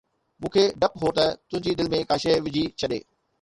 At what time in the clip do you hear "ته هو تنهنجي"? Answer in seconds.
1.17-1.71